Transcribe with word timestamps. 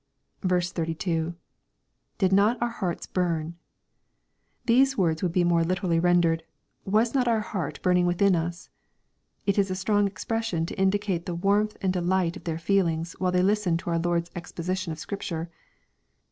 32.— 0.41 1.35
[Did 2.17 2.33
not 2.33 2.59
our 2.59 2.69
heart 2.69 3.07
bum.] 3.13 3.57
These 4.65 4.97
words 4.97 5.21
would 5.21 5.31
be 5.31 5.43
more 5.43 5.63
literally 5.63 5.99
rendered," 5.99 6.41
was 6.97 7.13
not 7.13 7.27
our 7.27 7.41
heart 7.41 7.79
burning 7.83 8.07
within 8.07 8.35
us." 8.35 8.71
It 9.45 9.59
is 9.59 9.69
a 9.69 9.75
strong 9.75 10.07
expression 10.07 10.65
to 10.65 10.79
indicate 10.79 11.27
the 11.27 11.35
warmth 11.35 11.77
and 11.83 11.93
delight 11.93 12.35
of 12.35 12.45
their 12.45 12.57
feelings 12.57 13.13
while 13.19 13.31
they 13.31 13.43
listened 13.43 13.77
to 13.81 13.91
our 13.91 13.99
Lord's 13.99 14.31
exposition 14.35 14.91
of 14.91 14.97
Scripture. 14.97 15.51